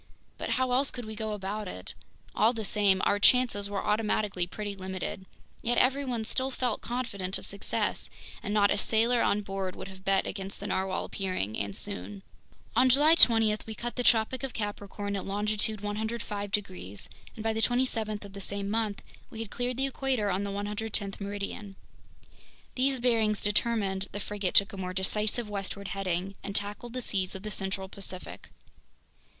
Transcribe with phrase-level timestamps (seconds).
[0.39, 1.93] But how else could we go about it?
[2.33, 5.27] All the same, our chances were automatically pretty limited.
[5.61, 8.09] Yet everyone still felt confident of success,
[8.41, 12.23] and not a sailor on board would have bet against the narwhale appearing, and soon.
[12.75, 17.53] On July 20 we cut the Tropic of Capricorn at longitude 105 degrees, and by
[17.53, 21.75] the 27th of the same month, we had cleared the equator on the 110th meridian.
[22.73, 27.35] These bearings determined, the frigate took a more decisive westward heading and tackled the seas
[27.35, 28.49] of the central Pacific.